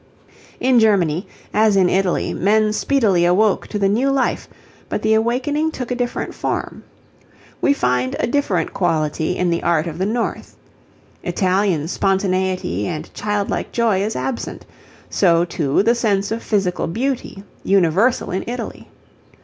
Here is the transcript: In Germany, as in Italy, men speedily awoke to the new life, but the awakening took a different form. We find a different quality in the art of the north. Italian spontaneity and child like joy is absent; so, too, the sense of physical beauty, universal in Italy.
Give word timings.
In 0.59 0.79
Germany, 0.79 1.27
as 1.53 1.75
in 1.75 1.87
Italy, 1.87 2.33
men 2.33 2.73
speedily 2.73 3.23
awoke 3.23 3.67
to 3.67 3.77
the 3.77 3.87
new 3.87 4.09
life, 4.09 4.47
but 4.89 5.03
the 5.03 5.13
awakening 5.13 5.69
took 5.69 5.91
a 5.91 5.95
different 5.95 6.33
form. 6.33 6.83
We 7.61 7.73
find 7.73 8.15
a 8.19 8.25
different 8.25 8.73
quality 8.73 9.37
in 9.37 9.51
the 9.51 9.61
art 9.61 9.85
of 9.85 9.99
the 9.99 10.07
north. 10.07 10.55
Italian 11.21 11.87
spontaneity 11.87 12.87
and 12.87 13.13
child 13.13 13.51
like 13.51 13.71
joy 13.71 14.01
is 14.01 14.15
absent; 14.15 14.65
so, 15.07 15.45
too, 15.45 15.83
the 15.83 15.93
sense 15.93 16.31
of 16.31 16.41
physical 16.41 16.87
beauty, 16.87 17.43
universal 17.63 18.31
in 18.31 18.43
Italy. 18.47 18.87